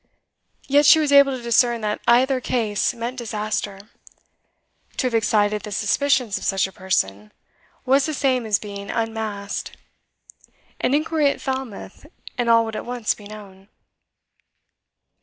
[0.67, 3.79] Yet she was able to discern that either case meant disaster;
[4.97, 7.31] to have excited the suspicions of such a person,
[7.85, 9.77] was the same as being unmasked;
[10.79, 13.67] an inquiry at Falmouth, and all would at once be known.